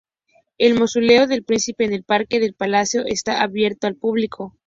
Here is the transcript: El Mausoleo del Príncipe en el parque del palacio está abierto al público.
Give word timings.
El 0.57 0.79
Mausoleo 0.79 1.27
del 1.27 1.43
Príncipe 1.43 1.85
en 1.85 1.93
el 1.93 2.03
parque 2.03 2.39
del 2.39 2.55
palacio 2.55 3.03
está 3.05 3.43
abierto 3.43 3.85
al 3.85 3.95
público. 3.97 4.57